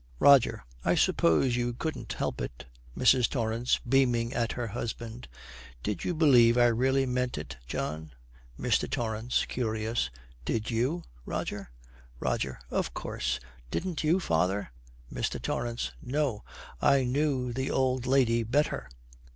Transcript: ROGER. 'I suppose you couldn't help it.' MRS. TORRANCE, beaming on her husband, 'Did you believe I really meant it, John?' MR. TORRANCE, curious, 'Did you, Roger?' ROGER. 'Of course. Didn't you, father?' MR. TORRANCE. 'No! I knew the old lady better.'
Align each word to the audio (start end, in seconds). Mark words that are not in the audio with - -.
ROGER. 0.17 0.63
'I 0.83 0.95
suppose 0.95 1.55
you 1.55 1.73
couldn't 1.75 2.13
help 2.13 2.41
it.' 2.41 2.65
MRS. 2.97 3.29
TORRANCE, 3.29 3.81
beaming 3.87 4.35
on 4.35 4.47
her 4.55 4.65
husband, 4.65 5.27
'Did 5.83 6.03
you 6.03 6.15
believe 6.15 6.57
I 6.57 6.65
really 6.69 7.05
meant 7.05 7.37
it, 7.37 7.57
John?' 7.67 8.11
MR. 8.59 8.89
TORRANCE, 8.89 9.45
curious, 9.45 10.09
'Did 10.43 10.71
you, 10.71 11.03
Roger?' 11.23 11.69
ROGER. 12.19 12.57
'Of 12.71 12.95
course. 12.95 13.39
Didn't 13.69 14.03
you, 14.03 14.19
father?' 14.19 14.71
MR. 15.13 15.39
TORRANCE. 15.39 15.91
'No! 16.01 16.43
I 16.81 17.03
knew 17.03 17.53
the 17.53 17.69
old 17.69 18.07
lady 18.07 18.41
better.' 18.41 18.89